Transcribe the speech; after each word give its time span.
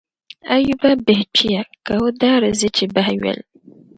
Ayuba 0.55 0.87
bihi 1.05 1.25
kpiya, 1.33 1.61
ka 1.85 1.93
o 2.05 2.07
daarzichi 2.19 2.83
bahi 2.93 3.15
yoli. 3.21 3.43